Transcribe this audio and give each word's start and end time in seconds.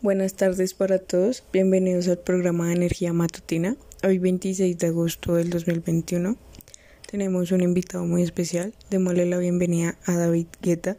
Buenas 0.00 0.34
tardes 0.34 0.74
para 0.74 1.00
todos, 1.00 1.42
bienvenidos 1.52 2.06
al 2.06 2.18
programa 2.18 2.68
de 2.68 2.74
Energía 2.74 3.12
Matutina. 3.12 3.74
Hoy 4.04 4.18
26 4.18 4.78
de 4.78 4.86
agosto 4.86 5.34
del 5.34 5.50
2021 5.50 6.36
tenemos 7.10 7.50
un 7.50 7.62
invitado 7.62 8.06
muy 8.06 8.22
especial. 8.22 8.72
Démosle 8.90 9.26
la 9.26 9.38
bienvenida 9.38 9.98
a 10.06 10.12
David 10.12 10.46
Guetta. 10.62 10.96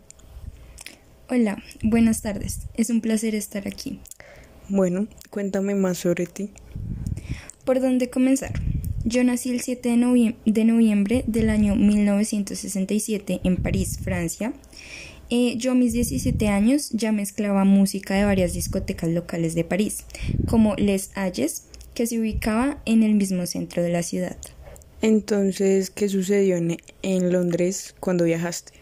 Hola, 1.29 1.63
buenas 1.81 2.21
tardes, 2.21 2.67
es 2.73 2.89
un 2.89 2.99
placer 2.99 3.35
estar 3.35 3.70
aquí. 3.70 4.01
Bueno, 4.67 5.08
cuéntame 5.29 5.76
más 5.76 6.00
sobre 6.00 6.26
ti. 6.26 6.50
¿Por 7.63 7.79
dónde 7.79 8.10
comenzar? 8.10 8.52
Yo 9.06 9.24
nací 9.24 9.50
el 9.50 9.62
7 9.62 9.96
de, 9.96 10.36
de 10.46 10.66
noviembre 10.66 11.24
del 11.26 11.50
año 11.50 11.78
1967 11.78 13.40
en 13.46 13.56
París, 13.56 13.97
Francia. 14.04 14.52
Eh, 15.31 15.57
yo 15.57 15.73
a 15.73 15.75
mis 15.75 15.93
17 15.93 16.48
años 16.48 16.89
ya 16.89 17.11
mezclaba 17.11 17.63
música 17.63 18.16
de 18.16 18.23
varias 18.23 18.53
discotecas 18.53 19.09
locales 19.11 19.53
de 19.53 19.63
París, 19.63 20.05
como 20.47 20.75
Les 20.75 21.11
Halles, 21.15 21.65
que 21.93 22.07
se 22.07 22.20
ubicaba 22.20 22.81
en 22.85 23.03
el 23.03 23.13
mismo 23.13 23.45
centro 23.45 23.84
de 23.84 23.89
la 23.89 24.01
ciudad. 24.01 24.37
Entonces, 25.01 25.91
¿qué 25.91 26.09
sucedió 26.09 26.57
en, 26.57 26.77
en 27.03 27.31
Londres 27.31 27.93
cuando 27.99 28.25
viajaste? 28.25 28.73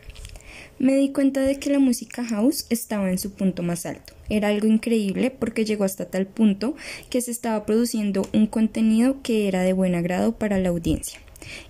Me 0.80 0.96
di 0.96 1.12
cuenta 1.12 1.42
de 1.42 1.60
que 1.60 1.70
la 1.70 1.80
música 1.80 2.24
house 2.24 2.66
estaba 2.70 3.10
en 3.10 3.18
su 3.18 3.32
punto 3.32 3.64
más 3.64 3.86
alto. 3.86 4.14
Era 4.30 4.50
algo 4.50 4.68
increíble 4.68 5.32
porque 5.32 5.66
llegó 5.66 5.84
hasta 5.84 6.06
tal 6.06 6.28
punto 6.28 6.76
que 7.10 7.20
se 7.22 7.32
estaba 7.32 7.66
produciendo 7.66 8.28
un 8.34 8.48
contenido 8.48 9.22
que 9.22 9.48
era 9.48 9.64
de 9.64 9.74
buen 9.74 9.96
agrado 9.96 10.38
para 10.38 10.60
la 10.60 10.70
audiencia. 10.70 11.20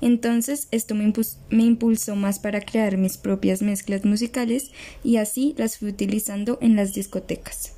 Entonces 0.02 0.68
esto 0.72 0.96
me, 0.96 1.64
impulsó 1.64 2.16
más 2.16 2.40
para 2.40 2.62
crear 2.62 2.98
mis 2.98 3.18
propias 3.18 3.62
mezclas 3.62 4.06
musicales 4.06 4.72
y 5.04 5.18
así 5.18 5.54
las 5.58 5.78
fui 5.78 5.90
utilizando 5.90 6.58
en 6.62 6.76
las 6.76 6.94
discotecas. 6.94 7.74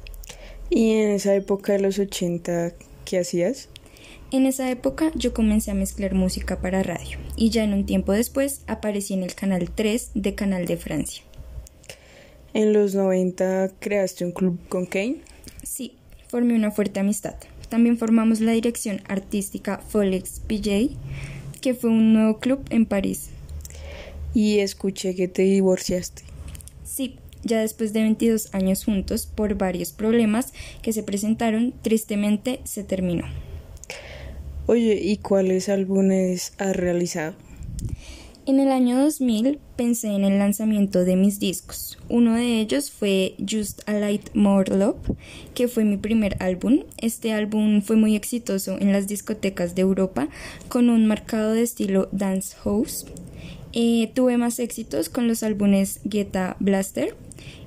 ¿Y 0.70 0.92
en 0.92 1.12
esa 1.12 1.36
época 1.36 1.74
de 1.74 1.80
los 1.80 2.00
80 2.00 2.74
qué 3.06 3.20
hacías? 3.20 3.70
En 4.32 4.46
esa 4.46 4.70
época 4.70 5.12
yo 5.16 5.34
comencé 5.34 5.72
a 5.72 5.74
mezclar 5.74 6.14
música 6.14 6.62
para 6.62 6.84
radio 6.84 7.18
y 7.36 7.50
ya 7.50 7.64
en 7.64 7.74
un 7.74 7.86
tiempo 7.86 8.12
después 8.12 8.62
aparecí 8.68 9.16
en 9.16 9.24
el 9.24 9.34
canal 9.34 9.72
3 9.74 10.12
de 10.14 10.36
Canal 10.36 10.68
de 10.68 10.78
Francia. 10.78 11.24
¿En 12.54 12.74
los 12.74 12.94
90 12.94 13.72
creaste 13.80 14.26
un 14.26 14.32
club 14.32 14.60
con 14.70 14.86
Kane? 14.86 15.18
Sí, 15.64 15.94
formé 16.28 16.56
una 16.56 16.72
fuerte 16.72 17.00
amistad. 17.00 17.36
También 17.70 17.98
formamos 17.98 18.40
la 18.42 18.52
dirección 18.52 19.02
artística 19.08 19.78
Folex 19.78 20.42
PJ 20.42 20.90
que 21.60 21.74
fue 21.74 21.90
un 21.90 22.14
nuevo 22.14 22.40
club 22.40 22.62
en 22.70 22.86
París. 22.86 23.30
Y 24.34 24.60
escuché 24.60 25.16
que 25.16 25.28
te 25.28 25.44
divorciaste. 25.44 26.24
Sí, 26.84 27.16
ya 27.44 27.62
después 27.62 27.94
de 27.94 28.02
22 28.02 28.54
años 28.54 28.84
juntos, 28.84 29.26
por 29.26 29.56
varios 29.56 29.92
problemas 29.92 30.54
que 30.82 30.94
se 30.94 31.04
presentaron, 31.04 31.74
tristemente 31.82 32.60
se 32.64 32.84
terminó. 32.84 33.26
Oye, 34.68 35.00
¿y 35.02 35.18
cuáles 35.18 35.70
álbumes 35.70 36.54
has 36.58 36.76
realizado? 36.76 37.34
En 38.46 38.60
el 38.60 38.72
año 38.72 38.98
2000 38.98 39.60
pensé 39.76 40.08
en 40.08 40.24
el 40.24 40.40
lanzamiento 40.40 41.04
de 41.04 41.16
mis 41.16 41.40
discos. 41.40 41.98
Uno 42.10 42.34
de 42.34 42.60
ellos 42.60 42.90
fue 42.90 43.36
Just 43.38 43.88
a 43.88 43.94
Light 43.94 44.34
More 44.34 44.76
Love, 44.76 45.16
que 45.54 45.68
fue 45.68 45.84
mi 45.84 45.98
primer 45.98 46.36
álbum. 46.42 46.80
Este 46.98 47.34
álbum 47.34 47.82
fue 47.82 47.96
muy 47.96 48.16
exitoso 48.16 48.78
en 48.80 48.92
las 48.92 49.08
discotecas 49.08 49.76
de 49.76 49.82
Europa 49.82 50.30
con 50.68 50.90
un 50.90 51.06
marcado 51.06 51.54
de 51.54 51.62
estilo 51.62 52.10
dance 52.12 52.56
house. 52.64 53.06
Eh, 53.74 54.12
tuve 54.16 54.38
más 54.38 54.58
éxitos 54.60 55.10
con 55.10 55.28
los 55.28 55.44
álbumes 55.44 56.00
Geta 56.10 56.56
Blaster. 56.60 57.16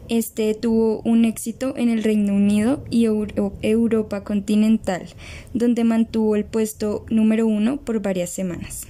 Este 0.08 0.54
tuvo 0.54 1.00
un 1.02 1.24
éxito 1.24 1.74
en 1.76 1.90
el 1.90 2.02
Reino 2.02 2.34
Unido 2.34 2.84
y 2.90 3.04
Europa 3.04 4.24
continental, 4.24 5.06
donde 5.54 5.84
mantuvo 5.84 6.34
el 6.34 6.44
puesto 6.44 7.06
número 7.08 7.46
uno 7.46 7.76
por 7.76 8.02
varias 8.02 8.30
semanas. 8.30 8.88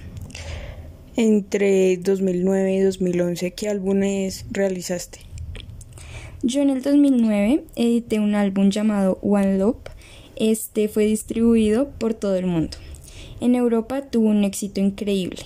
Entre 1.15 1.97
2009 1.97 2.73
y 2.73 2.79
2011, 2.79 3.51
¿qué 3.53 3.69
álbumes 3.69 4.45
realizaste? 4.49 5.19
Yo 6.41 6.63
en 6.63 6.71
el 6.71 6.81
2009 6.81 7.65
edité 7.75 8.19
un 8.19 8.33
álbum 8.33 8.71
llamado 8.71 9.19
One 9.21 9.59
Love. 9.59 9.77
Este 10.37 10.87
fue 10.87 11.05
distribuido 11.05 11.91
por 11.99 12.15
todo 12.15 12.35
el 12.35 12.47
mundo. 12.47 12.77
En 13.41 13.53
Europa 13.53 14.01
tuvo 14.01 14.29
un 14.29 14.43
éxito 14.43 14.79
increíble. 14.79 15.43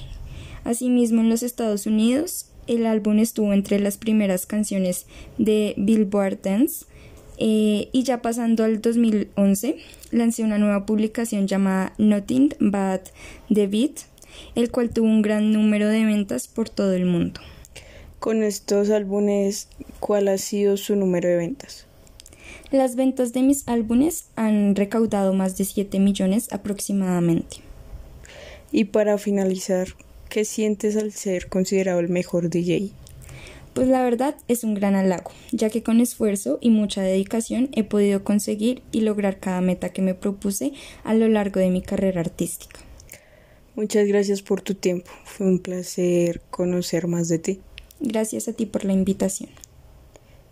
Asimismo, 0.63 1.19
en 1.19 1.29
los 1.29 1.43
Estados 1.43 1.85
Unidos, 1.85 2.45
el 2.67 2.85
álbum 2.85 3.19
estuvo 3.19 3.51
entre 3.51 3.81
las 3.81 3.97
primeras 3.97 4.45
canciones 4.45 5.05
de 5.37 5.73
Billboard 5.75 6.41
Dance. 6.43 6.85
Eh, 7.39 7.89
y 7.91 8.03
ya 8.03 8.21
pasando 8.21 8.63
al 8.63 8.81
2011, 8.81 9.75
lancé 10.11 10.43
una 10.43 10.59
nueva 10.59 10.85
publicación 10.85 11.45
llamada 11.45 11.93
Nothing 11.97 12.55
But 12.61 13.09
the 13.53 13.67
Beat 13.67 14.05
el 14.55 14.71
cual 14.71 14.89
tuvo 14.89 15.07
un 15.07 15.21
gran 15.21 15.51
número 15.53 15.87
de 15.87 16.05
ventas 16.05 16.47
por 16.47 16.69
todo 16.69 16.93
el 16.93 17.05
mundo. 17.05 17.41
Con 18.19 18.43
estos 18.43 18.89
álbumes, 18.89 19.69
¿cuál 19.99 20.27
ha 20.27 20.37
sido 20.37 20.77
su 20.77 20.95
número 20.95 21.29
de 21.29 21.37
ventas? 21.37 21.85
Las 22.71 22.95
ventas 22.95 23.31
de 23.31 23.43
mis 23.43 23.67
álbumes 23.67 24.25
han 24.35 24.75
recaudado 24.75 25.33
más 25.33 25.57
de 25.57 25.65
7 25.65 25.99
millones 25.99 26.51
aproximadamente. 26.51 27.57
Y 28.71 28.85
para 28.85 29.17
finalizar, 29.17 29.87
¿qué 30.29 30.43
sientes 30.43 30.97
al 30.97 31.13
ser 31.13 31.47
considerado 31.47 31.99
el 31.99 32.09
mejor 32.09 32.49
DJ? 32.49 32.91
Pues 33.73 33.87
la 33.87 34.03
verdad 34.03 34.35
es 34.47 34.63
un 34.63 34.73
gran 34.73 34.95
halago, 34.95 35.31
ya 35.51 35.69
que 35.69 35.83
con 35.83 36.01
esfuerzo 36.01 36.57
y 36.59 36.71
mucha 36.71 37.03
dedicación 37.03 37.69
he 37.73 37.83
podido 37.83 38.23
conseguir 38.23 38.81
y 38.91 39.01
lograr 39.01 39.39
cada 39.39 39.61
meta 39.61 39.89
que 39.89 40.01
me 40.01 40.15
propuse 40.15 40.73
a 41.03 41.13
lo 41.13 41.29
largo 41.29 41.59
de 41.59 41.69
mi 41.69 41.83
carrera 41.83 42.21
artística. 42.21 42.86
Muchas 43.77 44.07
gracias 44.07 44.41
por 44.41 44.61
tu 44.61 44.73
tiempo. 44.73 45.11
Fue 45.23 45.45
un 45.45 45.59
placer 45.59 46.41
conocer 46.49 47.05
más 47.05 47.27
de 47.27 47.37
ti. 47.37 47.59
Gracias 47.99 48.47
a 48.47 48.53
ti 48.53 48.65
por 48.65 48.83
la 48.83 48.91
invitación. 48.91 49.51